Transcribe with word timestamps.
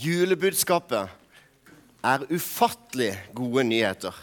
Julebudskapet 0.00 1.10
er 2.04 2.22
ufattelig 2.32 3.10
gode 3.36 3.64
nyheter. 3.68 4.14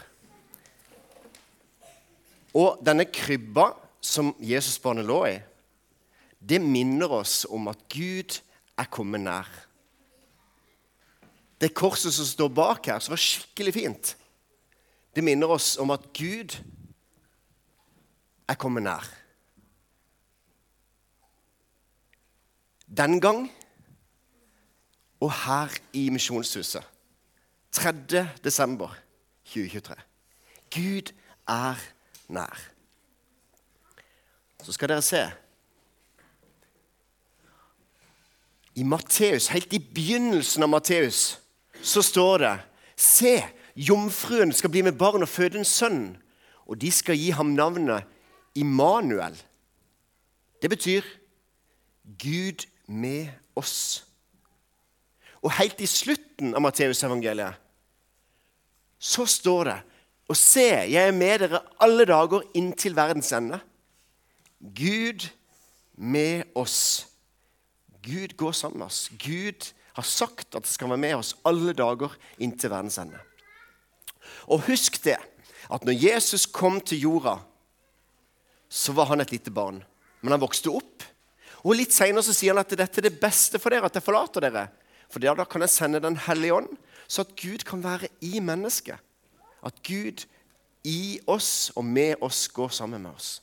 Og 2.58 2.80
denne 2.82 3.06
krybba 3.06 3.68
som 4.02 4.32
Jesusbarnet 4.42 5.06
lå 5.06 5.18
i, 5.28 5.36
det 6.38 6.58
minner 6.62 7.12
oss 7.20 7.44
om 7.50 7.70
at 7.70 7.84
Gud 7.92 8.40
er 8.78 8.88
kommet 8.90 9.22
nær. 9.22 9.46
Det 11.58 11.74
korset 11.74 12.14
som 12.14 12.26
står 12.26 12.50
bak 12.54 12.90
her, 12.90 12.98
som 13.02 13.14
var 13.14 13.22
skikkelig 13.22 13.74
fint, 13.74 14.12
det 15.14 15.24
minner 15.26 15.50
oss 15.50 15.76
om 15.82 15.90
at 15.94 16.10
Gud 16.14 16.58
er 18.48 18.58
kommet 18.58 18.86
nær. 18.86 19.06
Den 22.88 23.18
gang 23.22 23.46
og 25.20 25.32
her 25.32 25.74
i 25.92 26.08
Misjonshuset 26.10 26.84
3. 27.72 27.92
desember 28.44 28.94
2023. 29.44 29.94
Gud 30.74 31.12
er 31.48 31.74
nær. 32.28 32.58
Så 34.62 34.72
skal 34.72 34.88
dere 34.88 35.02
se 35.02 35.26
I 38.74 38.82
Matteus, 38.82 39.48
helt 39.50 39.72
i 39.74 39.78
begynnelsen 39.78 40.62
av 40.62 40.70
Matteus, 40.70 41.40
så 41.82 42.02
står 42.02 42.38
det 42.38 42.54
Se, 42.98 43.32
jomfruen 43.74 44.52
skal 44.54 44.70
bli 44.70 44.82
med 44.86 44.98
barn 44.98 45.22
og 45.22 45.30
føde 45.30 45.58
en 45.58 45.66
sønn, 45.66 46.16
og 46.66 46.78
de 46.78 46.90
skal 46.92 47.18
gi 47.18 47.30
ham 47.34 47.54
navnet 47.58 48.06
Immanuel. 48.54 49.34
Det 50.62 50.70
betyr 50.70 51.02
Gud 52.22 52.66
med 52.86 53.28
oss. 53.56 54.07
Og 55.44 55.54
helt 55.58 55.80
i 55.80 55.88
slutten 55.90 56.54
av 56.56 56.62
Matteusevangeliet 56.64 57.64
så 58.98 59.22
står 59.30 59.68
det 59.68 59.76
Og 60.28 60.36
se, 60.36 60.66
jeg 60.90 60.98
er 60.98 61.14
med 61.14 61.44
dere 61.44 61.60
alle 61.80 62.04
dager 62.04 62.42
inntil 62.58 62.96
verdens 62.98 63.30
ende. 63.32 63.60
Gud 64.60 65.28
med 65.96 66.50
oss. 66.58 67.06
Gud 68.02 68.34
går 68.36 68.52
sammen 68.52 68.82
med 68.82 68.90
oss. 68.90 69.06
Gud 69.16 69.70
har 69.96 70.04
sagt 70.04 70.54
at 70.54 70.66
det 70.66 70.70
skal 70.70 70.90
være 70.92 71.00
med 71.06 71.16
oss 71.16 71.32
alle 71.48 71.72
dager 71.72 72.12
inntil 72.38 72.74
verdens 72.74 72.98
ende. 73.00 73.22
Og 74.52 74.66
husk 74.68 75.00
det, 75.04 75.16
at 75.68 75.84
når 75.84 75.96
Jesus 75.96 76.44
kom 76.46 76.80
til 76.80 77.06
jorda, 77.06 77.38
så 78.68 78.92
var 78.92 79.08
han 79.14 79.24
et 79.24 79.32
lite 79.32 79.50
barn. 79.54 79.80
Men 80.20 80.34
han 80.36 80.42
vokste 80.42 80.72
opp. 80.74 81.06
Og 81.64 81.74
Litt 81.78 81.94
senere 81.94 82.22
sier 82.36 82.52
han 82.52 82.62
at 82.62 82.76
dette 82.78 83.00
er 83.00 83.08
det 83.08 83.20
beste 83.20 83.58
for 83.60 83.72
dere, 83.72 83.88
at 83.88 83.96
jeg 83.96 84.04
forlater 84.04 84.44
dere. 84.44 84.68
For 85.10 85.18
der 85.18 85.34
da 85.34 85.44
kan 85.44 85.60
jeg 85.60 85.70
sende 85.70 86.00
Den 86.00 86.16
hellige 86.16 86.54
ånd, 86.54 86.68
så 87.08 87.22
at 87.22 87.36
Gud 87.36 87.58
kan 87.58 87.82
være 87.84 88.08
i 88.20 88.40
mennesket. 88.40 88.98
At 89.64 89.82
Gud 89.82 90.26
i 90.84 91.20
oss 91.26 91.72
og 91.76 91.84
med 91.84 92.14
oss 92.20 92.48
går 92.48 92.68
sammen 92.68 93.02
med 93.02 93.10
oss. 93.10 93.42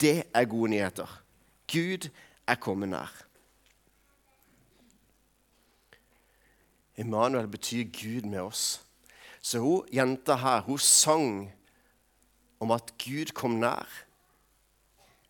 Det 0.00 0.22
er 0.34 0.44
gode 0.44 0.70
nyheter. 0.70 1.22
Gud 1.72 2.08
er 2.46 2.54
kommet 2.54 2.88
nær. 2.88 3.12
Emanuel 6.96 7.48
betyr 7.48 7.84
Gud 7.84 8.22
med 8.22 8.40
oss. 8.40 8.82
Så 9.42 9.58
hun 9.58 9.88
jenta 9.94 10.34
her 10.34 10.60
hun 10.60 10.78
sang 10.78 11.52
om 12.60 12.70
at 12.70 12.94
Gud 12.98 13.32
kom 13.34 13.50
nær 13.60 13.86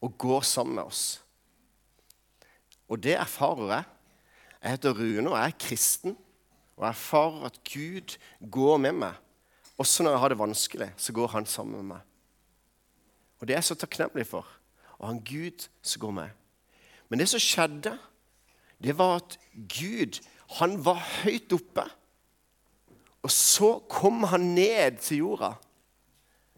og 0.00 0.19
går 0.19 0.41
sammen 0.41 0.75
med 0.75 0.83
oss. 0.83 1.23
Og 2.89 3.03
det 3.03 3.17
erfarer 3.19 3.73
jeg. 3.75 3.84
Jeg 4.67 4.75
heter 4.75 4.97
Rune 4.98 5.31
og 5.31 5.36
jeg 5.39 5.53
er 5.53 5.61
kristen. 5.62 6.17
Og 6.75 6.83
jeg 6.83 6.89
erfarer 6.89 7.45
at 7.47 7.59
Gud 7.70 8.17
går 8.50 8.81
med 8.83 8.97
meg. 8.98 9.12
Også 9.78 10.03
når 10.03 10.17
jeg 10.17 10.20
har 10.20 10.33
det 10.33 10.39
vanskelig, 10.39 10.89
så 10.97 11.12
går 11.12 11.28
han 11.36 11.47
sammen 11.47 11.77
med 11.77 11.86
meg. 11.92 12.00
Og 13.38 13.47
det 13.47 13.55
er 13.55 13.60
jeg 13.60 13.69
så 13.69 13.76
takknemlig 13.78 14.26
for. 14.26 14.49
Og 14.99 15.06
han 15.06 15.22
Gud 15.22 15.69
som 15.82 16.03
går 16.03 16.16
med. 16.19 16.34
Men 17.09 17.22
det 17.22 17.28
som 17.31 17.41
skjedde, 17.41 17.94
det 18.82 18.97
var 18.99 19.21
at 19.21 19.38
Gud 19.55 20.19
han 20.59 20.76
var 20.82 20.99
høyt 21.22 21.55
oppe. 21.55 21.87
Og 23.22 23.31
så 23.31 23.76
kom 23.87 24.26
han 24.34 24.50
ned 24.59 24.99
til 24.99 25.22
jorda 25.22 25.55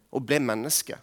og 0.09 0.25
ble 0.25 0.41
menneske. 0.41 0.97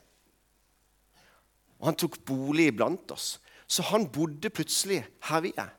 Og 1.77 1.91
han 1.91 2.01
tok 2.01 2.17
bolig 2.25 2.71
iblant 2.73 3.13
oss. 3.13 3.35
Så 3.67 3.85
han 3.93 4.09
bodde 4.09 4.49
plutselig 4.49 5.03
her 5.29 5.45
vi 5.45 5.53
er. 5.53 5.69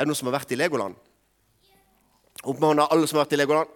Er 0.00 0.06
det 0.06 0.08
noen 0.08 0.16
som 0.16 0.30
har 0.30 0.38
vært 0.38 0.52
i 0.54 0.56
Legoland? 0.56 0.94
Opp 2.40 2.56
med 2.56 2.70
hånda, 2.70 2.86
alle 2.88 3.04
som 3.04 3.18
har 3.18 3.26
vært 3.26 3.34
i 3.36 3.38
Legoland. 3.42 3.72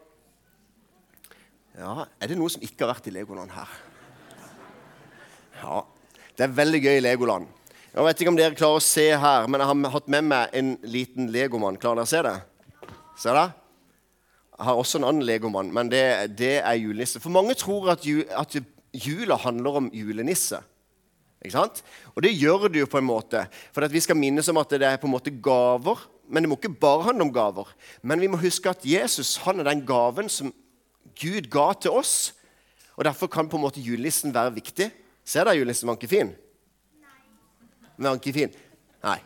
Ja, 1.76 2.06
Er 2.16 2.30
det 2.30 2.38
noen 2.38 2.54
som 2.54 2.62
ikke 2.64 2.86
har 2.86 2.94
vært 2.94 3.10
i 3.10 3.12
Legoland 3.12 3.52
her? 3.52 3.74
Ja, 5.60 5.82
Det 6.34 6.46
er 6.46 6.56
veldig 6.56 6.80
gøy 6.80 6.96
i 6.96 7.02
Legoland. 7.04 7.46
Jeg 7.92 8.06
vet 8.06 8.20
ikke 8.22 8.32
om 8.32 8.38
dere 8.38 8.56
klarer 8.56 8.80
å 8.80 8.82
se 8.82 9.04
her, 9.12 9.44
men 9.46 9.60
jeg 9.60 9.68
har 9.68 9.92
hatt 9.92 10.08
med 10.08 10.24
meg 10.24 10.56
en 10.56 10.70
liten 10.82 11.28
legomann. 11.30 11.76
Klarer 11.76 12.00
dere 12.00 12.08
å 12.08 12.10
se 12.14 12.22
det? 12.24 12.34
Ser 13.20 13.36
dere? 13.36 13.52
Jeg 14.56 14.66
har 14.70 14.80
også 14.80 14.98
en 14.98 15.06
annen 15.10 15.26
legomann, 15.28 15.70
men 15.76 15.92
det, 15.92 16.02
det 16.38 16.56
er 16.62 16.80
julenisse. 16.80 17.20
For 17.20 17.30
mange 17.36 17.54
tror 17.54 17.92
at, 17.92 18.08
ju, 18.08 18.24
at 18.32 18.56
jula 18.96 19.36
handler 19.44 19.78
om 19.82 19.92
julenisse. 19.92 20.62
Ikke 21.44 21.58
sant? 21.58 21.84
Og 22.16 22.24
det 22.24 22.32
gjør 22.32 22.70
det 22.72 22.80
jo 22.80 22.88
på 22.88 22.98
en 22.98 23.06
måte. 23.12 23.44
For 23.76 23.84
vi 23.92 24.00
skal 24.00 24.16
minnes 24.16 24.48
om 24.48 24.58
at 24.62 24.72
det 24.72 24.88
er 24.88 24.98
på 24.98 25.10
en 25.10 25.12
måte 25.12 25.36
gaver. 25.44 26.00
Men 26.34 26.42
det 26.42 26.50
må 26.50 26.56
ikke 26.58 26.74
bare 26.82 27.06
handle 27.06 27.28
om 27.28 27.32
gaver. 27.34 27.68
Men 28.02 28.18
vi 28.18 28.26
må 28.30 28.40
huske 28.42 28.72
at 28.72 28.82
Jesus 28.82 29.36
han 29.44 29.62
er 29.62 29.68
den 29.68 29.84
gaven 29.86 30.26
som 30.32 30.50
Gud 31.14 31.46
ga 31.50 31.68
til 31.78 31.94
oss. 31.94 32.32
Og 32.98 33.06
Derfor 33.06 33.30
kan 33.30 33.48
på 33.48 33.58
en 33.58 33.62
måte 33.62 33.82
julenissen 33.82 34.34
være 34.34 34.56
viktig. 34.56 34.88
Ser 35.24 35.46
dere 35.46 35.60
julenissen? 35.60 35.86
Var 35.88 35.98
ikke 35.98 36.10
fin? 36.10 36.32
Var 37.96 38.08
han 38.08 38.18
ikke 38.18 38.34
fin? 38.34 38.58
Nei. 39.04 39.20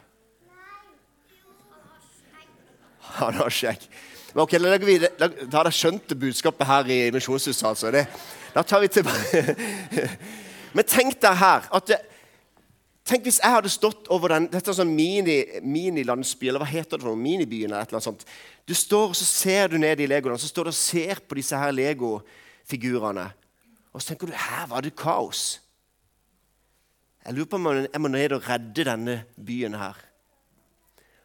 Han 3.18 3.40
har 3.40 3.56
skjegg. 3.56 3.88
Men 4.34 4.44
ok, 4.44 4.52
Da 4.52 5.30
har 5.30 5.64
dere 5.64 5.72
skjønt 5.72 6.12
budskapet 6.20 6.66
her 6.68 6.92
i 6.92 6.98
Misjonshuset. 7.10 7.64
altså. 7.66 7.90
Det, 7.90 8.04
da 8.54 8.62
tar 8.62 8.84
vi 8.84 8.88
tilbake. 8.88 9.56
Men 10.76 10.84
tenk 10.84 11.16
deg 11.22 11.40
her 11.40 11.68
at 11.72 11.88
det, 11.88 12.02
Tenk 13.08 13.24
hvis 13.24 13.38
jeg 13.40 13.54
hadde 13.54 13.70
stått 13.72 14.10
over 14.12 14.34
den, 14.34 14.50
dette 14.52 14.68
er 14.68 14.76
sånn 14.76 14.90
mini-landsby, 14.92 15.64
mini 15.64 16.50
eller 16.50 16.60
hva 16.60 16.68
heter 16.68 16.98
det 16.98 17.06
for 17.06 17.14
noe, 17.14 17.22
minibyen 17.22 17.70
eller 17.70 17.86
et 17.86 17.88
eller 17.88 18.02
annet 18.02 18.08
sånt. 18.10 18.26
Du 18.68 18.74
står 18.76 19.14
og 19.14 19.16
så 19.16 19.24
ser 19.24 19.72
du 19.72 19.78
ned 19.80 20.02
i 20.04 20.08
legoene, 20.10 20.36
så 20.36 20.50
står 20.50 20.68
du 20.68 20.72
og 20.74 20.76
ser 20.76 21.22
på 21.24 21.38
disse 21.38 21.56
her 21.56 21.72
legofigurene. 21.72 23.24
Og 23.94 24.02
så 24.02 24.10
tenker 24.10 24.28
du 24.28 24.36
her 24.36 24.68
var 24.68 24.84
det 24.84 24.92
kaos. 24.98 25.46
Jeg 27.24 27.36
lurer 27.36 27.48
på 27.48 27.56
om 27.56 27.70
jeg 27.80 28.02
må 28.04 28.12
ned 28.12 28.36
og 28.36 28.44
redde 28.48 28.84
denne 28.90 29.16
byen 29.40 29.78
her. 29.80 29.96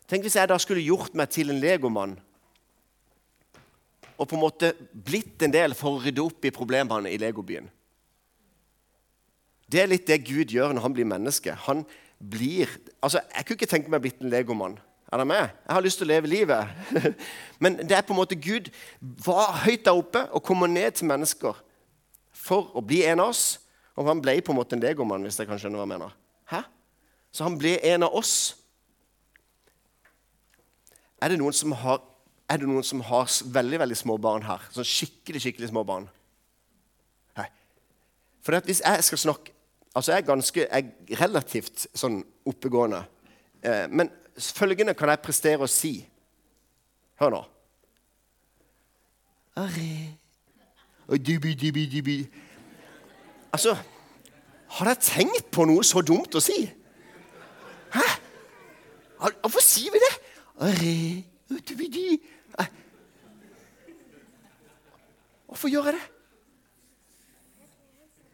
Tenk 0.08 0.24
hvis 0.24 0.40
jeg 0.40 0.52
da 0.52 0.58
skulle 0.60 0.84
gjort 0.84 1.16
meg 1.20 1.32
til 1.36 1.52
en 1.52 1.60
legomann 1.64 2.16
og 4.14 4.28
på 4.30 4.38
en 4.38 4.44
måte 4.44 4.72
blitt 4.94 5.44
en 5.44 5.52
del 5.52 5.76
for 5.76 5.98
å 5.98 6.04
rydde 6.04 6.24
opp 6.24 6.46
i 6.48 6.54
problemene 6.54 7.12
i 7.12 7.20
legobyen. 7.20 7.68
Det 9.74 9.82
er 9.82 9.90
litt 9.90 10.06
det 10.06 10.22
Gud 10.28 10.54
gjør 10.54 10.76
når 10.76 10.86
han 10.86 10.94
blir 10.94 11.08
menneske. 11.10 11.56
Han 11.66 11.82
blir, 12.22 12.70
altså 13.02 13.24
Jeg 13.26 13.46
kunne 13.46 13.58
ikke 13.58 13.72
tenke 13.72 13.92
meg 13.92 14.04
blitt 14.04 14.22
en 14.22 14.30
legomann. 14.30 14.78
Er 15.14 15.22
det 15.22 15.28
med? 15.28 15.50
Jeg 15.66 15.74
har 15.76 15.84
lyst 15.86 16.00
til 16.02 16.08
å 16.08 16.14
leve 16.14 16.30
livet. 16.30 16.70
Men 17.62 17.78
det 17.82 17.98
er 17.98 18.06
på 18.06 18.14
en 18.16 18.22
måte 18.22 18.38
Gud 18.38 18.70
var 19.26 19.60
høyt 19.66 19.86
der 19.86 19.98
oppe 19.98 20.24
og 20.32 20.46
kommer 20.46 20.70
ned 20.70 20.96
til 20.98 21.10
mennesker 21.10 21.58
for 22.34 22.72
å 22.74 22.82
bli 22.82 23.04
en 23.06 23.22
av 23.22 23.34
oss. 23.34 23.44
Og 23.94 24.10
han 24.10 24.22
ble 24.22 24.40
på 24.42 24.54
en 24.54 24.58
måte 24.58 24.74
en 24.74 24.82
legomann, 24.82 25.22
hvis 25.26 25.38
jeg 25.38 25.50
kan 25.50 25.60
skjønne 25.62 25.78
hva 25.78 25.86
jeg 25.86 25.94
mener. 25.94 26.16
Hæ? 26.50 26.64
Så 27.34 27.46
han 27.46 27.58
ble 27.62 27.76
en 27.94 28.08
av 28.08 28.18
oss. 28.18 28.34
Er 31.22 31.34
det 31.34 31.38
noen 31.42 31.56
som 31.56 31.76
har, 31.78 32.02
er 32.50 32.62
det 32.62 32.70
noen 32.70 32.86
som 32.86 33.02
har 33.06 33.30
veldig 33.54 33.80
veldig 33.84 33.98
små 33.98 34.18
barn 34.22 34.46
her? 34.48 34.66
Sånn 34.74 34.88
skikkelig 34.88 35.44
skikkelig 35.46 35.70
små 35.70 35.86
barn? 35.88 36.10
Nei. 37.38 37.48
For 38.44 38.58
hvis 38.66 38.82
jeg 38.82 39.06
skal 39.10 39.22
snakke 39.28 39.54
Altså, 39.96 40.12
jeg 40.12 40.22
er 40.22 40.26
ganske 40.26 40.60
jeg 40.66 40.86
er 41.10 41.22
relativt 41.22 41.86
sånn 41.94 42.22
oppegående. 42.50 43.04
Eh, 43.62 43.86
men 43.90 44.10
følgende 44.38 44.96
kan 44.98 45.12
jeg 45.14 45.22
prestere 45.22 45.66
å 45.66 45.70
si. 45.70 45.96
Hør 47.22 47.36
nå. 47.36 47.42
Altså 53.54 53.76
Har 54.74 54.90
dere 54.90 54.98
tenkt 54.98 55.52
på 55.54 55.68
noe 55.70 55.84
så 55.86 56.02
dumt 56.02 56.34
å 56.34 56.42
si? 56.42 56.56
Hæ? 57.94 58.08
Hvorfor 59.44 59.62
sier 59.62 59.94
vi 59.94 60.02
det? 60.02 60.14
Hvorfor 65.46 65.70
gjør 65.70 65.92
jeg 65.92 66.00
det? 66.00 66.08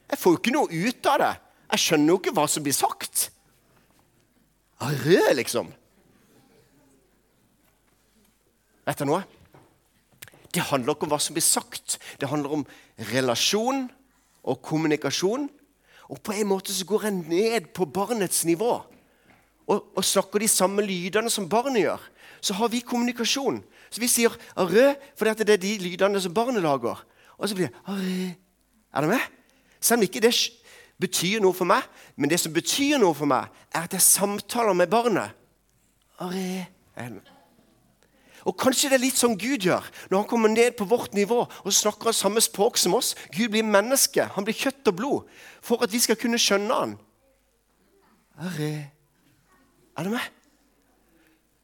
Jeg 0.09 0.17
får 0.17 0.31
jo 0.31 0.39
ikke 0.39 0.53
noe 0.55 0.87
ut 0.87 1.09
av 1.11 1.19
det. 1.21 1.33
Jeg 1.69 1.83
skjønner 1.83 2.13
jo 2.13 2.19
ikke 2.19 2.33
hva 2.37 2.47
som 2.49 2.65
blir 2.65 2.75
sagt. 2.75 3.29
Rød, 4.79 5.33
liksom. 5.37 5.69
Vet 8.87 9.01
du 9.01 9.05
noe? 9.05 9.21
Det 10.49 10.65
handler 10.65 10.95
ikke 10.95 11.05
om 11.05 11.13
hva 11.13 11.19
som 11.21 11.35
blir 11.37 11.45
sagt. 11.45 11.99
Det 12.17 12.29
handler 12.29 12.59
om 12.59 12.67
relasjon 13.11 13.85
og 14.43 14.61
kommunikasjon. 14.65 15.49
Og 16.09 16.21
på 16.25 16.33
en 16.33 16.49
måte 16.49 16.73
så 16.73 16.87
går 16.89 17.05
jeg 17.05 17.19
ned 17.19 17.69
på 17.77 17.85
barnets 17.85 18.41
nivå 18.49 18.79
og, 19.69 19.83
og 19.93 20.05
snakker 20.05 20.41
de 20.41 20.47
samme 20.49 20.81
lydene 20.81 21.29
som 21.29 21.45
barnet 21.49 21.83
gjør. 21.83 22.05
Så 22.41 22.55
har 22.57 22.71
vi 22.73 22.81
kommunikasjon. 22.81 23.59
Så 23.89 24.01
vi 24.01 24.07
sier 24.09 24.33
'arø' 24.55 24.95
fordi 25.15 25.43
det 25.43 25.53
er 25.53 25.61
de 25.61 25.77
lydene 25.77 26.21
som 26.21 26.33
barnet 26.33 26.63
lager. 26.63 27.05
Og 27.37 27.49
så 27.49 27.55
blir 27.55 27.67
det 27.67 27.75
'arø'. 27.85 28.33
Er 28.93 29.01
det 29.01 29.09
med? 29.09 29.21
Selv 29.79 29.99
om 29.99 30.03
ikke 30.03 30.21
det 30.21 30.33
betyr 30.99 31.41
noe 31.43 31.55
for 31.55 31.69
meg, 31.69 31.85
men 32.19 32.31
det 32.31 32.39
som 32.41 32.53
betyr 32.53 32.99
noe 33.01 33.15
for 33.15 33.29
meg, 33.29 33.49
er 33.71 33.87
at 33.87 33.95
jeg 33.95 34.05
samtaler 34.05 34.75
med 34.77 34.91
barnet. 34.91 35.35
Og 38.47 38.55
Kanskje 38.59 38.89
det 38.89 38.97
er 38.97 39.03
litt 39.03 39.19
sånn 39.19 39.37
Gud 39.39 39.65
gjør 39.67 39.85
når 40.09 40.21
han 40.21 40.29
kommer 40.29 40.51
ned 40.51 40.75
på 40.79 40.87
vårt 40.89 41.13
nivå 41.15 41.41
og 41.43 41.75
snakker 41.75 42.09
han 42.09 42.17
samme 42.17 42.41
språk 42.43 42.79
som 42.79 42.95
oss. 42.97 43.13
Gud 43.35 43.51
blir 43.53 43.67
menneske, 43.67 44.25
han 44.35 44.47
blir 44.47 44.57
kjøtt 44.57 44.91
og 44.91 44.97
blod, 44.99 45.37
for 45.61 45.83
at 45.83 45.93
vi 45.93 46.01
skal 46.03 46.19
kunne 46.19 46.39
skjønne 46.41 46.81
han. 46.81 46.97
Arre. 48.39 48.73
Er 49.99 50.07
du 50.07 50.13
med? 50.15 50.27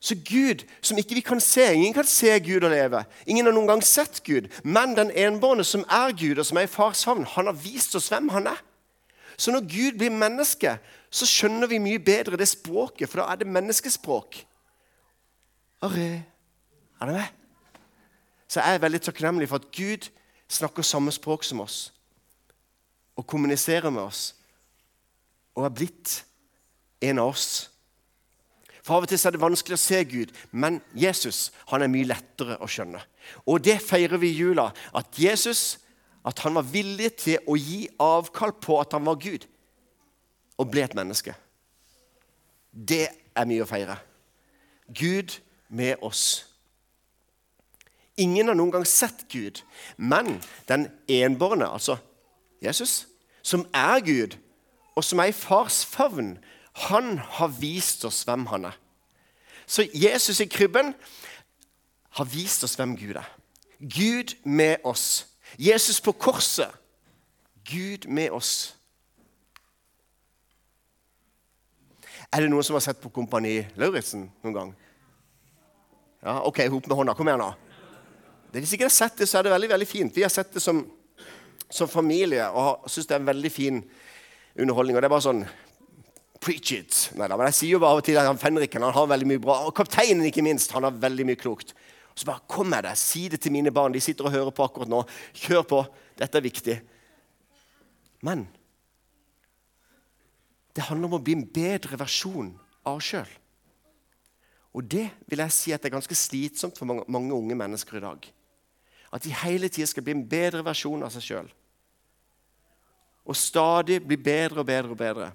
Så 0.06 0.16
Gud, 0.22 0.66
som 0.86 1.00
ikke 1.02 1.16
vi 1.18 1.24
kan 1.26 1.40
se 1.42 1.64
Ingen 1.74 1.94
kan 1.96 2.06
se 2.06 2.30
Gud 2.40 2.64
og 2.64 2.70
leve. 2.70 3.06
Ingen 3.26 3.48
har 3.48 3.56
noen 3.56 3.72
gang 3.72 3.82
sett 3.84 4.20
Gud. 4.24 4.52
Men 4.64 4.94
den 4.94 5.10
enbårne 5.10 5.64
som 5.66 5.86
er 5.90 6.14
Gud, 6.14 6.38
og 6.38 6.46
som 6.46 6.60
er 6.60 6.68
i 6.68 6.72
fars 6.72 7.04
havn, 7.08 7.26
han 7.26 7.50
har 7.50 7.58
vist 7.58 7.96
oss 7.98 8.12
hvem 8.14 8.30
han 8.36 8.52
er. 8.52 8.60
Så 9.38 9.52
når 9.52 9.66
Gud 9.68 9.98
blir 10.00 10.14
menneske, 10.14 10.78
så 11.10 11.28
skjønner 11.28 11.68
vi 11.68 11.80
mye 11.80 12.00
bedre 12.00 12.38
det 12.40 12.48
språket, 12.48 13.10
for 13.10 13.22
da 13.22 13.32
er 13.32 13.42
det 13.42 13.52
menneskespråk. 13.52 14.40
Arre. 15.86 16.24
Er 17.02 17.06
det 17.06 17.16
med? 17.16 17.28
Så 18.48 18.62
jeg 18.62 18.76
er 18.76 18.84
veldig 18.84 19.02
takknemlig 19.02 19.50
for 19.50 19.60
at 19.60 19.72
Gud 19.76 20.10
snakker 20.48 20.86
samme 20.86 21.12
språk 21.12 21.44
som 21.44 21.60
oss 21.60 21.92
og 23.16 23.28
kommuniserer 23.28 23.90
med 23.90 24.02
oss 24.02 24.36
og 25.56 25.66
er 25.66 25.74
blitt 25.74 26.18
en 27.02 27.20
av 27.20 27.32
oss. 27.32 27.48
For 28.84 28.98
Av 28.98 29.06
og 29.06 29.10
til 29.10 29.18
er 29.18 29.34
det 29.34 29.42
vanskelig 29.42 29.78
å 29.80 29.82
se 29.82 30.02
Gud, 30.06 30.32
men 30.52 30.78
Jesus 30.94 31.50
han 31.72 31.82
er 31.82 31.90
mye 31.90 32.10
lettere 32.12 32.60
å 32.62 32.70
skjønne. 32.70 33.02
Og 33.50 33.64
Det 33.64 33.80
feirer 33.82 34.22
vi 34.22 34.30
i 34.30 34.38
jula. 34.38 34.70
At 34.94 35.18
Jesus 35.18 35.80
at 36.26 36.42
han 36.42 36.58
var 36.58 36.66
villig 36.70 37.12
til 37.22 37.44
å 37.48 37.58
gi 37.60 37.86
avkall 38.02 38.56
på 38.62 38.80
at 38.82 38.96
han 38.98 39.06
var 39.06 39.20
Gud, 39.22 39.46
og 40.58 40.72
ble 40.72 40.86
et 40.86 40.96
menneske. 40.98 41.36
Det 42.72 43.08
er 43.36 43.48
mye 43.48 43.64
å 43.64 43.70
feire. 43.70 43.98
Gud 44.96 45.38
med 45.70 46.02
oss. 46.06 46.46
Ingen 48.18 48.48
har 48.48 48.56
noen 48.56 48.72
gang 48.72 48.86
sett 48.88 49.26
Gud, 49.32 49.62
men 49.98 50.40
den 50.70 50.88
enbårne, 51.12 51.68
altså 51.68 51.98
Jesus, 52.64 53.06
som 53.44 53.66
er 53.76 54.00
Gud, 54.06 54.38
og 54.96 55.04
som 55.04 55.20
er 55.20 55.30
i 55.30 55.36
fars 55.36 55.84
favn, 55.86 56.38
han 56.88 57.18
har 57.38 57.52
vist 57.60 58.06
oss 58.08 58.24
hvem 58.28 58.48
han 58.52 58.70
er. 58.72 58.78
Så 59.68 59.88
Jesus 59.94 60.40
i 60.40 60.48
krybben 60.50 60.94
har 62.16 62.28
vist 62.32 62.64
oss 62.64 62.76
hvem 62.80 62.96
Gud 62.98 63.18
er. 63.20 63.28
Gud 63.80 64.36
med 64.44 64.84
oss. 64.88 65.26
Jesus 65.58 66.02
på 66.02 66.12
korset. 66.12 66.72
Gud 67.66 68.08
med 68.08 68.32
oss. 68.32 68.76
Er 72.34 72.44
det 72.44 72.50
noen 72.52 72.66
som 72.66 72.76
har 72.76 72.84
sett 72.84 73.02
på 73.02 73.10
Kompani 73.14 73.62
Lauritzen 73.80 74.28
noen 74.44 74.56
gang? 74.56 74.74
Ja, 76.26 76.42
OK, 76.46 76.64
hop 76.74 76.88
med 76.90 76.98
hånda. 77.00 77.16
Kom 77.18 77.30
igjen, 77.30 77.42
nå. 77.42 77.52
Hvis 78.56 78.74
ikke 78.76 78.88
har 78.88 78.94
sett 78.94 79.18
det, 79.20 79.28
så 79.30 79.40
er 79.40 79.48
det 79.48 79.54
veldig 79.54 79.70
veldig 79.74 79.88
fint. 79.88 80.16
Vi 80.16 80.24
har 80.24 80.32
sett 80.34 80.54
det 80.56 80.64
som, 80.64 80.82
som 81.70 81.92
familie 81.92 82.48
og 82.56 82.88
syns 82.90 83.10
det 83.10 83.18
er 83.18 83.24
en 83.24 83.30
veldig 83.30 83.52
fin 83.52 83.82
underholdning. 84.56 84.98
Og 84.98 85.04
det 85.04 85.10
er 85.10 85.16
bare 85.16 85.28
sånn 85.28 85.46
Preach 86.46 86.76
it! 86.76 86.98
Nei, 87.18 87.26
men 87.32 87.48
jeg 87.50 87.58
sier 87.58 87.74
jo 87.74 87.82
bare 87.82 87.96
av 87.96 88.02
og 88.04 88.06
til 88.06 88.20
at 88.22 88.28
han 88.28 88.38
Fenriken 88.38 88.84
han 88.86 88.94
har 88.94 89.08
veldig 89.10 89.28
mye 89.32 89.42
bra. 89.42 89.56
Og 89.66 89.74
kapteinen, 89.76 90.28
ikke 90.28 90.44
minst. 90.46 90.76
Han 90.76 90.86
har 90.86 90.98
veldig 91.02 91.26
mye 91.26 91.40
klokt. 91.40 91.74
Så 92.16 92.28
bare 92.28 92.46
kom 92.48 92.70
med 92.72 92.86
det. 92.88 92.96
Si 92.98 93.28
det 93.32 93.42
til 93.44 93.52
mine 93.52 93.74
barn. 93.76 93.94
De 93.94 94.02
sitter 94.02 94.28
og 94.28 94.36
hører 94.36 94.54
på 94.56 94.64
akkurat 94.64 94.92
nå. 94.92 95.02
Kjør 95.36 95.66
på. 95.68 95.82
Dette 96.20 96.40
er 96.40 96.46
viktig. 96.46 96.78
Men 98.24 98.46
det 100.76 100.88
handler 100.88 101.10
om 101.10 101.18
å 101.20 101.24
bli 101.24 101.36
en 101.38 101.48
bedre 101.48 102.00
versjon 102.00 102.54
av 102.84 102.98
oss 102.98 103.12
sjøl. 103.12 103.30
Og 104.76 104.84
det 104.92 105.06
vil 105.30 105.40
jeg 105.40 105.56
si 105.56 105.72
at 105.72 105.84
det 105.84 105.88
er 105.88 105.96
ganske 105.96 106.18
slitsomt 106.20 106.80
for 106.80 106.88
mange, 106.90 107.06
mange 107.08 107.36
unge 107.36 107.56
mennesker 107.56 108.00
i 108.00 108.04
dag. 108.04 108.26
At 109.16 109.24
de 109.24 109.32
hele 109.46 109.70
tida 109.72 109.88
skal 109.88 110.04
bli 110.04 110.18
en 110.18 110.26
bedre 110.28 110.64
versjon 110.66 111.04
av 111.06 111.14
seg 111.14 111.24
sjøl. 111.24 111.48
Og 113.26 113.40
stadig 113.40 114.02
bli 114.04 114.18
bedre 114.20 114.62
og 114.62 114.68
bedre 114.68 114.92
og 114.92 115.00
bedre. 115.00 115.30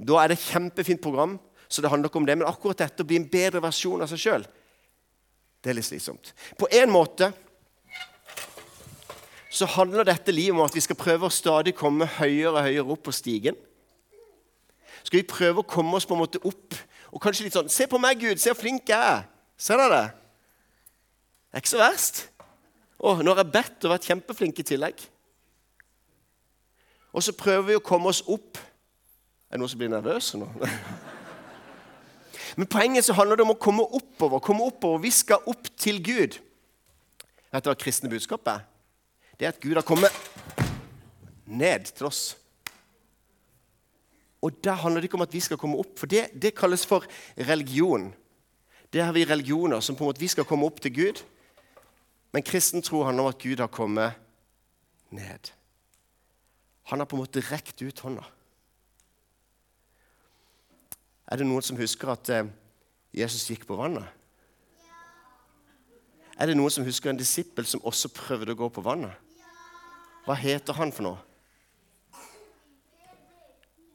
Da 0.00 0.16
er 0.18 0.32
det 0.32 0.38
et 0.38 0.48
kjempefint 0.48 1.02
program, 1.04 1.36
så 1.68 1.84
det 1.84 1.92
handler 1.92 2.08
ikke 2.08 2.22
om 2.22 2.26
det. 2.28 2.38
Men 2.38 2.48
akkurat 2.48 2.80
dette 2.80 3.04
å 3.04 3.08
bli 3.08 3.20
en 3.20 3.28
bedre 3.28 3.60
versjon 3.62 4.00
av 4.02 4.08
seg 4.10 4.22
sjøl, 4.24 4.48
det 5.62 5.70
er 5.70 5.78
litt 5.78 5.86
slitsomt. 5.86 6.32
På 6.58 6.68
en 6.74 6.90
måte 6.92 7.30
så 9.52 9.68
handler 9.68 10.08
dette 10.08 10.32
livet 10.32 10.56
om 10.56 10.64
at 10.64 10.74
vi 10.74 10.80
skal 10.80 10.96
prøve 10.96 11.28
å 11.28 11.34
stadig 11.34 11.74
komme 11.76 12.08
høyere 12.18 12.54
og 12.54 12.64
høyere 12.64 12.94
opp 12.94 13.04
på 13.06 13.14
stigen. 13.14 13.58
Skal 15.02 15.20
vi 15.20 15.28
prøve 15.28 15.60
å 15.60 15.68
komme 15.68 15.98
oss 15.98 16.08
på 16.08 16.16
en 16.16 16.22
måte 16.22 16.40
opp 16.48 16.78
og 17.12 17.20
kanskje 17.20 17.44
litt 17.44 17.56
sånn 17.56 17.68
Se 17.68 17.84
på 17.90 18.00
meg, 18.00 18.22
Gud! 18.22 18.40
Se 18.40 18.48
hvor 18.48 18.62
flink 18.62 18.88
jeg 18.88 18.96
er! 18.96 19.26
Ser 19.60 19.78
dere 19.78 19.92
det? 19.92 20.04
Det 21.52 21.58
er 21.58 21.64
ikke 21.64 21.74
så 21.74 21.82
verst. 21.82 22.22
Å, 22.96 23.18
nå 23.20 23.34
har 23.34 23.42
jeg 23.42 23.54
bedt 23.58 23.84
og 23.84 23.92
vært 23.92 24.08
kjempeflink 24.08 24.62
i 24.62 24.66
tillegg. 24.66 25.02
Og 27.12 27.24
så 27.26 27.36
prøver 27.36 27.66
vi 27.68 27.76
å 27.76 27.84
komme 27.84 28.08
oss 28.08 28.22
opp 28.24 28.56
er 29.52 29.58
det 29.58 29.60
noen 29.60 29.68
som 29.68 29.80
blir 29.82 29.90
nervøse 29.92 30.38
nå? 30.40 30.46
Men 32.56 32.66
poenget 32.66 33.04
så 33.04 33.16
handler 33.16 33.36
det 33.36 33.46
om 33.46 33.54
å 33.54 33.60
komme 33.60 33.84
oppover. 33.84 34.40
komme 34.40 34.64
oppover. 34.64 35.02
Vi 35.02 35.10
skal 35.10 35.44
opp 35.46 35.70
til 35.76 36.02
Gud. 36.04 36.38
Vet 37.52 37.64
du 37.64 37.70
hva 37.70 37.76
kristne 37.78 38.10
budskapet? 38.12 38.64
Det 39.38 39.46
er 39.46 39.54
at 39.54 39.60
Gud 39.60 39.74
har 39.74 39.86
kommet 39.86 40.12
ned 41.46 41.88
til 41.92 42.06
oss. 42.06 42.36
Og 44.42 44.56
der 44.64 44.74
handler 44.74 45.00
det 45.00 45.08
ikke 45.08 45.20
om 45.20 45.26
at 45.26 45.34
vi 45.34 45.40
skal 45.40 45.58
komme 45.60 45.78
opp, 45.78 45.94
for 45.98 46.10
det, 46.10 46.28
det 46.34 46.54
kalles 46.58 46.86
for 46.86 47.06
religion. 47.38 48.10
Det 48.92 49.04
har 49.04 49.12
vi 49.14 49.24
religioner 49.24 49.80
som 49.80 49.96
på 49.96 50.04
en 50.04 50.10
måte 50.10 50.20
vi 50.20 50.28
skal 50.28 50.44
komme 50.44 50.66
opp 50.66 50.80
til 50.82 50.94
Gud. 50.94 51.22
Men 52.32 52.42
kristen 52.42 52.82
tro 52.82 53.04
handler 53.04 53.28
om 53.28 53.32
at 53.32 53.38
Gud 53.38 53.60
har 53.60 53.70
kommet 53.72 54.18
ned. 55.10 55.52
Han 56.90 56.98
har 56.98 57.06
på 57.06 57.16
en 57.16 57.22
måte 57.22 57.44
rekt 57.52 57.82
ut 57.82 58.00
hånda. 58.02 58.24
Er 61.30 61.40
det 61.40 61.46
noen 61.46 61.64
som 61.64 61.78
husker 61.78 62.10
at 62.12 62.30
eh, 62.32 62.50
Jesus 63.14 63.46
gikk 63.50 63.66
på 63.68 63.78
vannet? 63.78 64.06
Er 66.40 66.48
det 66.50 66.56
noen 66.56 66.72
som 66.72 66.86
husker 66.86 67.12
en 67.12 67.20
disippel 67.20 67.66
som 67.68 67.84
også 67.86 68.10
prøvde 68.16 68.54
å 68.54 68.58
gå 68.58 68.68
på 68.72 68.84
vannet? 68.84 69.14
Hva 70.26 70.36
heter 70.38 70.76
han 70.78 70.92
for 70.94 71.06
noe? 71.06 71.18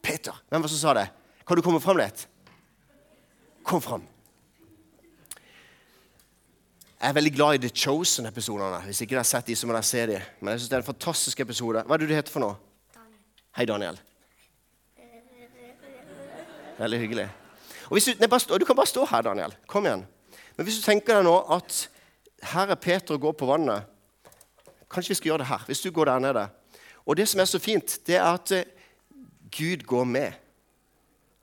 Peter. 0.03 0.35
Hvem 0.47 0.61
var 0.61 0.69
det 0.69 0.75
som 0.75 0.83
sa 0.85 0.93
det? 0.95 1.07
Kan 1.47 1.59
du 1.59 1.63
komme 1.65 1.81
fram 1.83 1.99
litt? 1.99 2.27
Kom 3.67 3.83
fram. 3.83 4.05
Jeg 6.97 7.11
er 7.11 7.13
veldig 7.13 7.33
glad 7.35 7.57
i 7.57 7.61
The 7.67 7.69
Chosen-episodene. 7.75 8.79
Hvis 8.87 9.03
ikke 9.03 9.13
dere 9.13 9.21
har 9.21 9.29
sett 9.29 9.51
de, 9.51 9.55
så 9.55 9.67
må 9.67 9.75
dere 9.75 9.85
se 9.85 10.05
de. 10.09 10.21
Men 10.39 10.53
jeg 10.53 10.63
synes 10.63 10.71
det 10.71 10.77
er 10.77 10.83
en 10.85 10.87
fantastisk 10.87 11.43
episode. 11.43 11.83
Hva 11.85 11.97
er 11.97 12.01
det 12.01 12.07
du 12.09 12.15
heter 12.15 12.33
for 12.33 12.41
noe? 12.41 12.55
Daniel. 12.95 13.19
Hei, 13.59 13.67
Daniel. 13.69 13.99
Veldig 16.77 16.99
hyggelig. 17.01 17.27
Du, 17.89 17.95
nei, 17.95 18.39
stå, 18.39 18.57
du, 18.57 18.65
kan 18.65 18.77
bare 18.77 18.89
stå 18.89 19.05
her, 19.09 19.23
Daniel. 19.25 19.53
Kom 19.69 19.85
igjen. 19.87 20.03
Men 20.57 20.67
hvis 20.67 20.79
du 20.79 20.85
tenker 20.85 21.17
deg 21.17 21.25
nå 21.25 21.35
at 21.55 21.87
her 22.51 22.73
er 22.73 22.79
Peter 22.81 23.15
og 23.17 23.23
går 23.23 23.37
på 23.39 23.47
vannet 23.49 23.93
Kanskje 24.87 25.11
vi 25.11 25.17
skal 25.19 25.29
gjøre 25.31 25.41
det 25.41 25.49
her, 25.49 25.63
hvis 25.67 25.81
du 25.83 25.89
går 25.91 26.07
der 26.07 26.19
nede. 26.23 26.45
Og 27.03 27.17
det 27.19 27.25
som 27.27 27.41
er 27.43 27.47
så 27.49 27.59
fint, 27.59 27.97
det 28.07 28.15
er 28.15 28.23
at 28.23 28.51
eh, 28.55 28.69
Gud 29.51 29.83
går 29.83 30.05
med. 30.07 30.37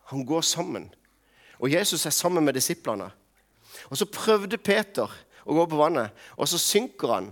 Han 0.09 0.25
går 0.25 0.41
sammen. 0.41 0.87
Og 1.59 1.73
Jesus 1.73 2.07
er 2.07 2.11
sammen 2.11 2.45
med 2.45 2.57
disiplene. 2.57 3.11
Og 3.91 3.99
så 4.01 4.09
prøvde 4.09 4.57
Peter 4.57 5.13
å 5.45 5.57
gå 5.59 5.67
på 5.69 5.77
vannet, 5.77 6.17
og 6.41 6.49
så 6.49 6.57
synker 6.57 7.13
han. 7.13 7.29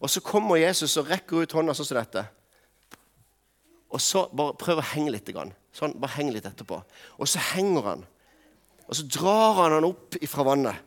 Og 0.00 0.10
så 0.10 0.20
kommer 0.20 0.60
Jesus 0.60 0.98
og 1.00 1.08
rekker 1.08 1.44
ut 1.44 1.56
hånda 1.56 1.72
sånn 1.72 1.88
som 1.88 1.96
dette. 1.96 2.26
Og 3.88 4.02
så 4.02 4.26
bare 4.36 4.56
prøver 4.60 4.84
å 4.84 4.92
henge 4.92 5.14
litt. 5.14 5.32
Sånn, 5.74 5.96
bare 5.98 6.14
heng 6.16 6.30
litt 6.34 6.46
etterpå. 6.46 6.78
Og 7.18 7.28
så 7.30 7.42
henger 7.52 7.88
han. 7.88 8.04
Og 8.86 8.98
så 8.98 9.06
drar 9.08 9.62
han 9.64 9.74
han 9.78 9.88
opp 9.88 10.18
ifra 10.22 10.44
vannet. 10.46 10.78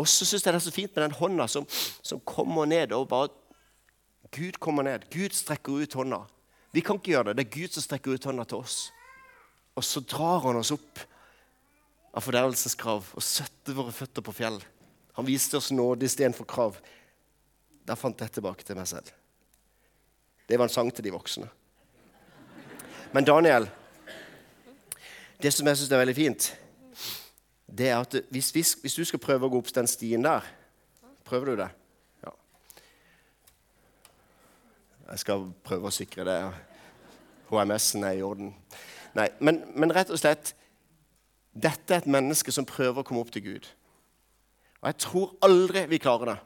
Og 0.00 0.08
så 0.08 0.24
syns 0.24 0.46
jeg 0.46 0.54
det 0.54 0.60
er 0.60 0.64
så 0.64 0.72
fint 0.72 0.94
med 0.94 1.04
den 1.04 1.18
hånda 1.18 1.46
som, 1.50 1.66
som 2.00 2.22
kommer 2.24 2.68
ned. 2.68 2.94
og 2.96 3.08
bare 3.10 3.28
Gud 4.30 4.60
kommer 4.62 4.86
ned. 4.86 5.08
Gud 5.10 5.34
strekker 5.34 5.82
ut 5.82 5.96
hånda. 5.98 6.22
Vi 6.72 6.80
kan 6.86 7.00
ikke 7.00 7.12
gjøre 7.16 7.32
det. 7.32 7.36
Det 7.40 7.46
er 7.46 7.58
Gud 7.58 7.74
som 7.74 7.84
strekker 7.84 8.14
ut 8.14 8.28
hånda 8.30 8.46
til 8.48 8.62
oss. 8.62 8.78
Og 9.74 9.84
så 9.84 10.02
drar 10.06 10.44
han 10.46 10.60
oss 10.60 10.72
opp 10.74 11.02
av 12.14 12.24
fordervelseskrav 12.24 13.10
og 13.14 13.24
setter 13.24 13.76
våre 13.76 13.94
føtter 13.94 14.24
på 14.24 14.34
fjell. 14.34 14.60
Han 15.18 15.26
viste 15.26 15.58
oss 15.58 15.72
nåde 15.74 16.06
istedenfor 16.06 16.46
krav. 16.48 16.78
Der 17.86 17.98
fant 17.98 18.20
jeg 18.22 18.32
tilbake 18.38 18.64
til 18.66 18.78
meg 18.78 18.88
selv. 18.88 19.10
Det 20.46 20.58
var 20.58 20.68
en 20.68 20.72
sang 20.72 20.90
til 20.94 21.06
de 21.06 21.12
voksne. 21.14 21.50
Men 23.12 23.24
Daniel, 23.24 23.70
det 25.42 25.50
som 25.52 25.66
jeg 25.66 25.78
syns 25.78 25.90
er 25.90 25.98
veldig 25.98 26.14
fint, 26.14 26.46
det 27.66 27.88
er 27.88 27.98
at 27.98 28.14
hvis, 28.30 28.50
hvis, 28.50 28.72
hvis, 28.82 28.94
du 28.94 29.04
skal 29.04 29.22
prøve 29.22 29.46
å 29.46 29.50
gå 29.50 29.58
opp 29.58 29.70
den 29.74 29.88
stien 29.90 30.22
der 30.26 30.46
Prøver 31.26 31.52
du 31.52 31.60
det? 31.60 31.68
Ja. 32.24 32.30
Jeg 35.12 35.22
skal 35.22 35.44
prøve 35.62 35.86
å 35.86 35.94
sikre 35.94 36.24
det. 36.26 36.38
HMS-en 37.50 38.06
er 38.08 38.16
i 38.18 38.24
orden. 38.26 38.48
Nei, 39.14 39.28
men, 39.38 39.60
men 39.78 39.94
rett 39.94 40.10
og 40.10 40.18
slett 40.18 40.56
Dette 41.54 41.94
er 41.94 42.02
et 42.02 42.10
menneske 42.10 42.50
som 42.54 42.66
prøver 42.66 43.02
å 43.02 43.06
komme 43.06 43.22
opp 43.22 43.30
til 43.34 43.44
Gud. 43.46 43.68
Og 44.80 44.90
jeg 44.90 44.98
tror 45.06 45.36
aldri 45.46 45.84
vi 45.90 46.02
klarer 46.02 46.32
det. 46.32 46.36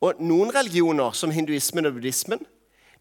Og 0.00 0.20
Noen 0.24 0.52
religioner, 0.52 1.12
som 1.16 1.32
hinduismen 1.32 1.88
og 1.88 1.96
buddhismen, 1.96 2.40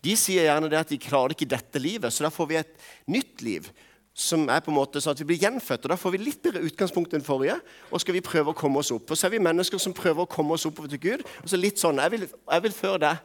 de 0.06 0.16
sier 0.16 0.48
gjerne 0.48 0.70
det 0.72 0.80
at 0.80 0.92
de 0.92 1.00
klarer 1.02 1.36
ikke 1.36 1.50
dette 1.50 1.82
livet, 1.82 2.14
så 2.14 2.24
da 2.26 2.32
får 2.32 2.50
vi 2.50 2.60
et 2.60 2.90
nytt 3.12 3.46
liv. 3.46 3.72
som 4.20 4.50
er 4.52 4.60
på 4.60 4.68
en 4.68 4.76
måte 4.76 5.00
sånn 5.00 5.14
at 5.14 5.20
Vi 5.22 5.26
blir 5.30 5.40
gjenfødt, 5.40 5.86
og 5.86 5.92
da 5.94 5.96
får 5.96 6.12
vi 6.12 6.18
litt 6.18 6.42
bedre 6.44 6.60
utgangspunkt 6.66 7.14
enn 7.14 7.24
forrige. 7.24 7.56
Og 7.92 8.02
skal 8.02 8.14
vi 8.14 8.22
prøve 8.22 8.52
å 8.52 8.58
komme 8.58 8.82
oss 8.82 8.92
opp. 8.92 9.12
Og 9.12 9.16
så 9.16 9.28
er 9.28 9.32
vi 9.32 9.40
mennesker 9.40 9.80
som 9.80 9.94
prøver 9.94 10.26
å 10.26 10.28
komme 10.28 10.58
oss 10.58 10.66
oppover 10.66 10.90
til 10.90 11.00
Gud. 11.00 11.24
Og 11.44 11.48
så 11.48 11.56
litt 11.56 11.80
sånn 11.80 12.02
Jeg 12.02 12.12
vil, 12.12 12.26
jeg 12.28 12.64
vil 12.64 12.76
før 12.76 12.98
deg. 13.00 13.22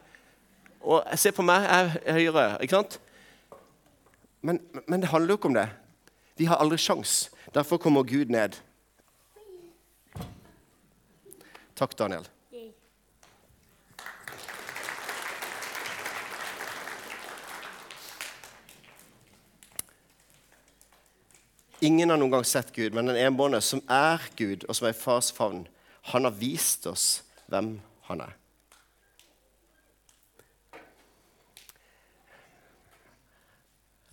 Og 0.85 1.03
se 1.19 1.33
på 1.33 1.43
meg, 1.43 1.67
jeg 1.67 1.91
er 2.05 2.13
høyere. 2.13 2.63
ikke 2.63 2.77
sant? 2.77 3.01
Men, 4.43 4.61
men 4.87 5.01
det 5.01 5.11
handler 5.11 5.35
jo 5.35 5.41
ikke 5.41 5.51
om 5.51 5.59
det. 5.59 5.69
Vi 6.37 6.45
har 6.45 6.63
aldri 6.63 6.79
sjans. 6.79 7.31
Derfor 7.55 7.81
kommer 7.81 8.07
Gud 8.07 8.31
ned. 8.31 8.55
Takk, 11.75 11.99
Daniel. 11.99 12.29
Ingen 21.85 22.11
har 22.11 22.17
noen 22.17 22.33
gang 22.33 22.45
sett 22.49 22.73
Gud, 22.73 22.95
men 22.97 23.11
den 23.11 23.19
enbårne, 23.21 23.61
som 23.61 23.83
er 23.93 24.23
Gud, 24.39 24.65
og 24.69 24.77
som 24.77 24.87
er 24.89 24.95
i 24.95 24.97
fars 24.97 25.29
favn, 25.35 25.67
han 26.13 26.25
har 26.25 26.33
vist 26.39 26.87
oss 26.89 27.09
hvem 27.53 27.75
han 28.09 28.23
er. 28.25 28.33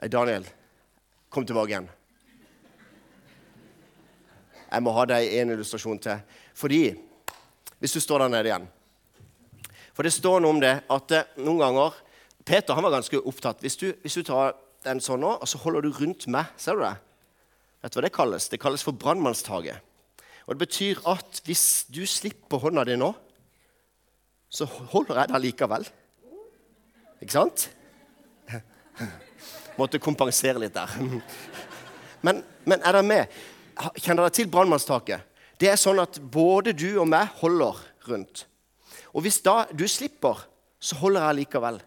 Hei, 0.02 0.10
Daniel, 0.12 0.48
kom 1.30 1.46
tilbake 1.48 1.72
igjen. 1.72 1.88
Jeg 4.72 4.84
må 4.84 4.92
ha 4.96 5.06
deg 5.08 5.30
en 5.40 5.54
illustrasjon 5.54 6.02
til. 6.02 6.24
Fordi 6.58 6.84
Hvis 7.82 7.94
du 7.94 8.00
står 8.00 8.20
der 8.20 8.28
nede 8.30 8.46
igjen 8.46 8.68
For 9.94 10.04
det 10.04 10.14
står 10.14 10.40
noe 10.40 10.54
om 10.54 10.60
det 10.62 10.84
at 10.86 11.12
eh, 11.18 11.30
noen 11.42 11.58
ganger 11.60 11.96
Peter 12.46 12.74
han 12.78 12.84
var 12.84 12.94
ganske 12.94 13.18
opptatt. 13.18 13.62
Hvis 13.62 13.78
du, 13.78 13.88
hvis 14.02 14.14
du 14.14 14.24
tar 14.24 14.54
den 14.86 15.02
sånn 15.02 15.22
nå, 15.22 15.32
og 15.42 15.48
så 15.48 15.58
holder 15.62 15.86
du 15.86 15.92
rundt 15.94 16.28
meg 16.28 16.54
Ser 16.58 16.78
du 16.78 16.86
det? 16.86 16.96
Vet 17.82 17.94
du 17.94 17.98
hva 17.98 18.06
det 18.06 18.14
kalles? 18.14 18.50
Det 18.50 18.62
kalles 18.62 18.84
for 18.86 18.98
brannmannstaket. 18.98 19.82
Og 20.46 20.56
det 20.56 20.62
betyr 20.66 21.02
at 21.10 21.42
hvis 21.46 21.86
du 21.94 22.04
slipper 22.10 22.62
hånda 22.62 22.86
di 22.86 22.98
nå, 23.00 23.12
så 24.52 24.68
holder 24.68 25.22
jeg 25.22 25.32
deg 25.32 25.44
likevel. 25.46 25.88
Ikke 27.22 27.38
sant? 27.38 27.70
Måtte 29.80 30.02
kompensere 30.04 30.62
litt 30.62 30.76
der. 30.76 30.92
Men, 32.22 32.44
men 32.70 32.82
er 32.82 32.98
dere 32.98 33.06
med? 33.08 33.38
Kjenner 33.98 34.28
dere 34.28 34.36
til 34.36 34.50
brannmannstaket? 34.52 35.24
Det 35.62 35.70
er 35.72 35.80
sånn 35.80 36.02
at 36.02 36.20
både 36.34 36.74
du 36.78 36.90
og 37.02 37.08
meg 37.10 37.32
holder 37.40 37.80
rundt. 38.10 38.46
Og 39.14 39.26
hvis 39.26 39.40
da 39.46 39.64
du 39.74 39.88
slipper, 39.90 40.44
så 40.82 40.98
holder 41.00 41.28
jeg 41.28 41.42
likevel. 41.42 41.80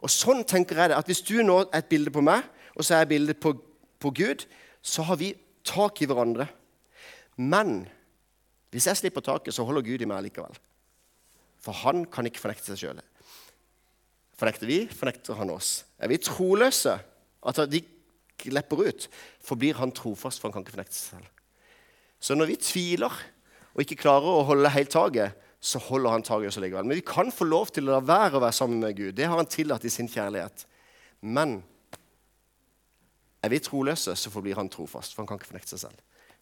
Og 0.00 0.12
sånn 0.12 0.44
tenker 0.48 0.78
jeg 0.78 0.90
det, 0.90 0.98
at 0.98 1.06
Hvis 1.06 1.22
du 1.26 1.42
nå 1.44 1.60
er 1.66 1.82
et 1.82 1.90
bilde 1.90 2.10
på 2.10 2.22
meg, 2.24 2.42
og 2.74 2.84
så 2.84 2.96
er 2.96 3.04
jeg 3.04 3.12
bildet 3.14 3.40
på, 3.40 3.54
på 4.00 4.12
Gud, 4.16 4.46
så 4.82 5.04
har 5.08 5.20
vi 5.20 5.34
tak 5.66 6.00
i 6.02 6.08
hverandre. 6.08 6.46
Men 7.36 7.84
hvis 8.70 8.86
jeg 8.88 9.00
slipper 9.00 9.24
taket, 9.24 9.54
så 9.54 9.64
holder 9.66 9.86
Gud 9.86 10.02
i 10.02 10.08
meg 10.08 10.24
likevel. 10.26 10.56
For 11.60 11.76
han 11.84 12.06
kan 12.08 12.28
ikke 12.28 12.42
fornekte 12.42 12.72
seg 12.72 12.80
sjøl. 12.80 13.02
Fornekter 14.40 14.68
vi, 14.70 14.84
fornekter 14.88 15.36
han 15.36 15.52
oss. 15.52 15.82
Er 16.00 16.08
vi 16.08 16.20
troløse, 16.22 16.96
at 17.40 17.60
de 17.72 17.82
lepper 18.48 18.86
ut, 18.88 19.06
forblir 19.44 19.76
han 19.80 19.92
trofast, 19.92 20.40
for 20.40 20.48
han 20.48 20.56
kan 20.56 20.64
ikke 20.64 20.78
fornekte 20.78 20.96
seg 20.96 21.18
selv. 21.18 21.28
Så 22.20 22.36
når 22.36 22.52
vi 22.52 22.60
tviler 22.60 23.14
og 23.74 23.82
ikke 23.84 24.00
klarer 24.00 24.28
å 24.28 24.46
holde 24.48 24.72
helt 24.72 24.92
taket, 24.92 25.36
så 25.60 25.80
holder 25.90 26.14
han 26.14 26.24
taket 26.24 26.48
også 26.48 26.62
likevel. 26.64 26.86
Men 26.88 27.00
vi 27.00 27.04
kan 27.06 27.28
få 27.32 27.44
lov 27.48 27.72
til 27.74 27.88
å 27.88 27.98
la 27.98 28.00
være 28.04 28.38
å 28.38 28.44
være 28.44 28.56
sammen 28.56 28.80
med 28.80 28.96
Gud. 28.96 29.12
Det 29.16 29.28
har 29.28 29.36
han 29.36 29.48
tillatt 29.48 29.84
i 29.84 29.92
sin 29.92 30.08
kjærlighet. 30.08 30.64
Men 31.20 31.58
er 33.42 33.48
vi 33.48 33.58
troløse, 33.58 34.16
så 34.16 34.30
forblir 34.30 34.58
han 34.60 34.68
trofast, 34.68 35.14
for 35.14 35.22
han 35.22 35.28
kan 35.28 35.40
ikke 35.40 35.50
fornekte 35.52 35.74
seg 35.74 35.86
selv. 35.86 35.98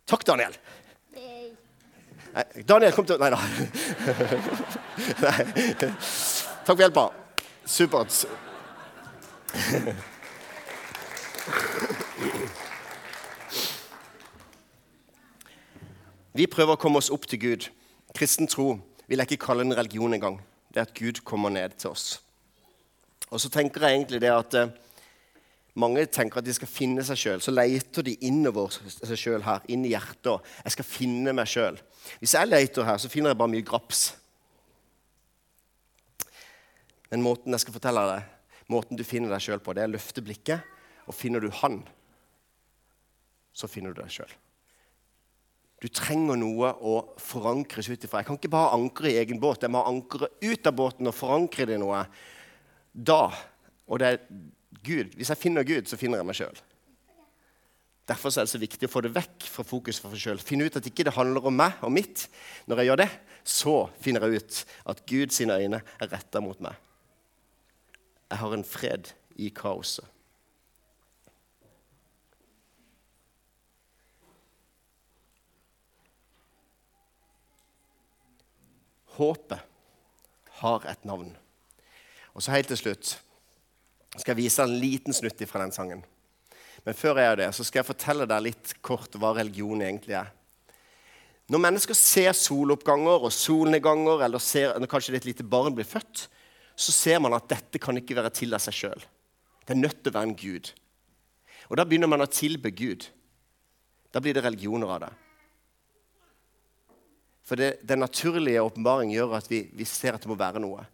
Takk, 0.08 0.26
Daniel. 0.26 0.56
Nei, 2.34 2.44
Daniel, 2.68 2.92
kom 2.92 3.06
til 3.08 3.20
Nei 3.20 3.30
da. 3.32 3.38
Nei. 5.24 5.36
Takk 5.78 6.74
for 6.74 6.82
hjelpa. 6.82 7.08
Supert. 7.68 8.26
Vi 16.38 16.46
prøver 16.46 16.76
å 16.76 16.80
komme 16.80 17.00
oss 17.00 17.10
opp 17.10 17.24
til 17.28 17.40
Gud. 17.42 17.68
Kristen 18.16 18.48
tro 18.50 18.74
vil 19.08 19.20
jeg 19.20 19.32
ikke 19.32 19.46
kalle 19.48 19.64
en 19.64 19.76
religion 19.76 20.14
engang. 20.14 20.38
Det 20.68 20.82
er 20.82 20.86
at 20.86 20.94
Gud 20.96 21.22
kommer 21.26 21.50
ned 21.50 21.74
til 21.80 21.90
oss. 21.90 22.20
Og 23.32 23.40
så 23.40 23.50
tenker 23.52 23.84
jeg 23.84 23.96
egentlig 23.96 24.20
det 24.22 24.30
at 24.32 24.54
eh, 24.56 24.70
mange 25.78 26.06
tenker 26.10 26.40
at 26.40 26.46
de 26.46 26.54
skal 26.56 26.70
finne 26.70 27.04
seg 27.06 27.20
sjøl. 27.20 27.42
Så 27.44 27.52
leter 27.54 28.06
de 28.06 28.16
innover 28.26 28.72
seg 28.72 29.18
sjøl 29.18 29.44
her, 29.46 29.66
inn 29.70 29.84
i 29.86 29.92
hjertet. 29.92 30.48
Jeg 30.64 30.76
skal 30.76 30.88
finne 30.88 31.34
meg 31.36 31.50
sjøl. 31.50 31.78
Hvis 32.22 32.34
jeg 32.38 32.48
leter 32.48 32.88
her, 32.88 32.98
så 32.98 33.10
finner 33.12 33.34
jeg 33.34 33.40
bare 33.42 33.52
mye 33.52 33.66
graps. 33.66 34.08
Men 37.12 37.24
måten 37.24 37.54
jeg 37.54 37.64
skal 37.64 37.76
fortelle 37.76 38.02
deg, 38.10 38.34
måten 38.72 38.98
du 38.98 39.04
finner 39.06 39.32
deg 39.32 39.44
sjøl 39.44 39.62
på, 39.64 39.72
det 39.72 39.84
er 39.84 39.90
å 39.90 39.94
løfte 39.94 40.24
blikket. 40.24 40.74
Og 41.08 41.16
finner 41.16 41.40
du 41.40 41.48
Han, 41.62 41.80
så 43.56 43.68
finner 43.70 43.94
du 43.94 44.02
deg 44.02 44.12
sjøl. 44.12 44.34
Du 45.78 45.86
trenger 45.94 46.36
noe 46.36 46.72
å 46.82 46.94
forankres 47.22 47.86
ut 47.86 48.02
ifra. 48.02 48.20
Jeg 48.20 48.28
kan 48.28 48.38
ikke 48.40 48.50
bare 48.50 48.74
ankre 48.74 49.12
i 49.12 49.18
egen 49.20 49.38
båt. 49.40 49.62
Jeg 49.62 49.70
må 49.70 49.84
ankre 49.86 50.26
ut 50.42 50.66
av 50.66 50.74
båten 50.74 51.06
og 51.06 51.14
forankre 51.14 51.68
det 51.70 51.76
i 51.78 51.80
noe. 51.80 52.02
Da, 52.92 53.28
og 53.86 54.02
det 54.02 54.08
er 54.10 54.18
Gud, 54.84 55.14
Hvis 55.16 55.30
jeg 55.32 55.40
finner 55.40 55.64
Gud, 55.64 55.88
så 55.88 55.96
finner 55.96 56.20
jeg 56.20 56.28
meg 56.28 56.36
sjøl. 56.36 56.60
Derfor 58.08 58.32
er 58.32 58.46
det 58.46 58.52
så 58.52 58.60
viktig 58.60 58.88
å 58.88 58.92
få 58.92 59.02
det 59.04 59.12
vekk 59.12 59.46
fra 59.52 59.64
fokus 59.68 59.98
for 60.00 60.12
seg 60.12 60.22
sjøl. 60.22 60.38
Finne 60.40 60.64
ut 60.68 60.76
at 60.80 60.86
ikke 60.88 61.04
det 61.04 61.16
handler 61.16 61.44
om 61.48 61.56
meg 61.56 61.80
og 61.84 61.92
mitt. 61.92 62.24
Når 62.68 62.80
jeg 62.80 62.88
gjør 62.88 63.00
det, 63.02 63.08
så 63.44 63.74
finner 64.00 64.24
jeg 64.24 64.40
ut 64.40 64.60
at 64.92 65.02
Guds 65.08 65.40
øyne 65.44 65.82
er 65.82 66.12
retta 66.12 66.40
mot 66.40 66.60
meg. 66.64 66.76
Jeg 68.28 68.40
har 68.40 68.54
en 68.56 68.64
fred 68.64 69.12
i 69.36 69.50
kaoset. 69.52 70.04
Håpet 79.18 79.64
har 80.62 80.84
et 80.88 81.04
navn. 81.08 81.32
Og 82.32 82.44
så 82.44 82.54
helt 82.54 82.70
til 82.70 82.78
slutt 82.78 83.16
skal 84.16 84.32
jeg 84.32 84.44
vise 84.44 84.64
en 84.64 84.78
liten 84.80 85.16
snutt 85.16 85.42
fra 85.50 85.60
den 85.62 85.74
sangen. 85.74 86.00
Men 86.86 86.96
før 86.96 87.18
jeg 87.18 87.28
gjør 87.28 87.40
det, 87.42 87.48
så 87.54 87.66
skal 87.66 87.82
jeg 87.82 87.88
fortelle 87.90 88.26
deg 88.30 88.44
litt 88.46 88.74
kort 88.84 89.16
hva 89.20 89.34
religion 89.36 89.82
egentlig 89.84 90.16
er. 90.16 90.30
Når 91.48 91.62
mennesker 91.64 91.96
ser 91.96 92.34
soloppganger 92.36 93.24
og 93.24 93.32
solnedganger, 93.32 94.24
eller 94.26 94.42
ser, 94.42 94.74
når 94.76 94.90
kanskje 94.90 95.16
et 95.16 95.28
lite 95.28 95.46
barn 95.48 95.76
blir 95.76 95.88
født, 95.88 96.26
så 96.78 96.94
ser 96.94 97.22
man 97.24 97.34
at 97.36 97.48
dette 97.50 97.80
kan 97.82 97.96
ikke 97.98 98.16
være 98.18 98.32
til 98.36 98.54
av 98.54 98.62
seg 98.62 98.76
sjøl. 98.76 99.06
Det 99.64 99.74
er 99.74 99.80
nødt 99.80 100.02
til 100.02 100.12
å 100.12 100.16
være 100.18 100.30
en 100.30 100.36
gud. 100.38 100.70
Og 101.68 101.80
da 101.80 101.84
begynner 101.88 102.10
man 102.10 102.24
å 102.24 102.30
tilbe 102.30 102.70
Gud. 102.72 103.08
Da 104.12 104.22
blir 104.24 104.36
det 104.36 104.44
religioner 104.44 104.92
av 104.94 105.02
det. 105.04 105.10
For 107.48 107.60
det, 107.60 107.68
den 107.88 108.00
naturlige 108.04 108.62
åpenbaring 108.64 109.12
gjør 109.12 109.38
at 109.40 109.48
vi, 109.50 109.66
vi, 109.72 109.84
ser 109.88 110.16
at 110.16 110.24
det 110.24 110.30
må 110.30 110.36
være 110.38 110.60
noe. 110.60 110.84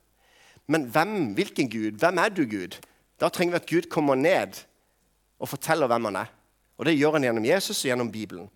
Men 0.70 0.86
hvem, 0.90 1.32
hvilken 1.36 1.70
Gud? 1.70 1.98
Hvem 2.02 2.20
er 2.22 2.34
du, 2.34 2.44
Gud? 2.50 2.78
Da 3.20 3.30
trenger 3.30 3.54
vi 3.54 3.62
at 3.62 3.70
Gud 3.70 3.90
kommer 3.92 4.18
ned 4.18 4.64
og 5.38 5.50
forteller 5.50 5.90
hvem 5.90 6.10
han 6.10 6.22
er. 6.24 6.32
Og 6.78 6.84
Det 6.84 6.96
gjør 6.96 7.18
han 7.18 7.26
gjennom 7.28 7.46
Jesus 7.46 7.84
og 7.84 7.88
gjennom 7.88 8.10
Bibelen. 8.12 8.48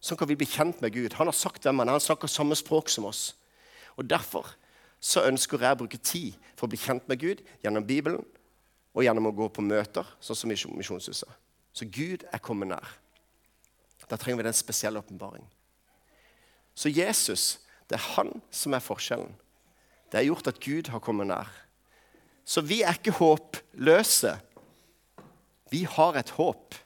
Sånn 0.00 0.16
kan 0.16 0.28
vi 0.30 0.38
bli 0.38 0.46
kjent 0.46 0.80
med 0.80 0.94
Gud. 0.94 1.16
Han 1.18 1.28
har 1.28 1.36
sagt 1.36 1.66
hvem 1.66 1.82
han 1.82 1.90
er. 1.90 1.98
Han 1.98 2.04
snakker 2.04 2.30
samme 2.30 2.56
språk 2.56 2.88
som 2.88 3.08
oss. 3.08 3.34
Og 3.98 4.06
Derfor 4.08 4.46
så 5.00 5.26
ønsker 5.28 5.62
jeg 5.62 5.76
å 5.76 5.80
bruke 5.82 5.98
tid 5.98 6.38
for 6.56 6.66
å 6.66 6.72
bli 6.72 6.80
kjent 6.80 7.06
med 7.10 7.20
Gud 7.20 7.42
gjennom 7.62 7.86
Bibelen 7.86 8.22
og 8.94 9.04
gjennom 9.04 9.28
å 9.30 9.34
gå 9.34 9.46
på 9.52 9.62
møter, 9.62 10.06
sånn 10.18 10.38
som 10.38 10.50
i 10.50 10.56
Misjonshuset. 10.56 11.28
Så 11.74 11.86
Gud 11.86 12.24
er 12.32 12.42
kommet 12.42 12.72
nær. 12.72 12.96
Da 14.08 14.16
trenger 14.16 14.40
vi 14.40 14.48
den 14.48 14.56
spesielle 14.56 14.98
åpenbaring. 14.98 15.44
Så 16.74 16.90
Jesus, 16.90 17.58
det 17.90 17.98
er 17.98 18.10
han 18.16 18.32
som 18.50 18.74
er 18.74 18.82
forskjellen. 18.82 19.34
Det 20.10 20.18
har 20.18 20.28
gjort 20.30 20.50
at 20.50 20.60
Gud 20.62 20.88
har 20.90 21.02
kommet 21.04 21.28
nær. 21.28 21.50
Så 22.48 22.62
vi 22.64 22.80
er 22.82 22.96
ikke 22.96 23.12
håpløse. 23.18 24.38
Vi 25.68 25.82
har 25.84 26.16
et 26.16 26.30
håp 26.38 26.76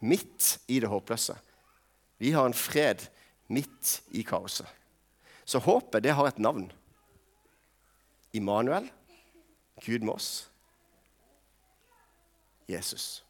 midt 0.00 0.54
i 0.68 0.78
det 0.80 0.88
håpløse. 0.88 1.36
Vi 2.20 2.32
har 2.32 2.48
en 2.48 2.56
fred 2.56 3.04
midt 3.52 3.98
i 4.16 4.22
kaoset. 4.24 4.68
Så 5.44 5.60
håpet, 5.60 6.02
det 6.04 6.14
har 6.16 6.28
et 6.30 6.38
navn. 6.38 6.70
Immanuel, 8.32 8.86
Gud 9.84 10.06
med 10.06 10.14
oss. 10.14 10.50
Jesus. 12.68 13.24